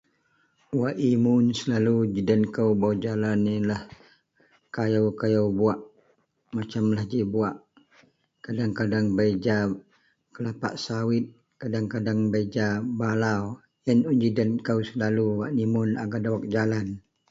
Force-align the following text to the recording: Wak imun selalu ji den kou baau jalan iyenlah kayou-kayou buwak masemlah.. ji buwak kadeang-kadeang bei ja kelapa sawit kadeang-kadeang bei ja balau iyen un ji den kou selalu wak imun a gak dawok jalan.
Wak 0.79 0.95
imun 1.11 1.45
selalu 1.59 1.95
ji 2.13 2.21
den 2.29 2.41
kou 2.55 2.71
baau 2.81 2.93
jalan 3.03 3.39
iyenlah 3.51 3.81
kayou-kayou 4.75 5.47
buwak 5.57 5.79
masemlah.. 6.55 7.03
ji 7.11 7.19
buwak 7.33 7.55
kadeang-kadeang 8.45 9.07
bei 9.17 9.31
ja 9.45 9.57
kelapa 10.35 10.69
sawit 10.85 11.25
kadeang-kadeang 11.61 12.19
bei 12.31 12.45
ja 12.55 12.67
balau 12.99 13.43
iyen 13.83 13.99
un 14.09 14.17
ji 14.21 14.29
den 14.37 14.51
kou 14.65 14.79
selalu 14.89 15.25
wak 15.39 15.51
imun 15.63 15.89
a 16.01 16.03
gak 16.11 16.21
dawok 16.23 16.43
jalan. 16.53 16.87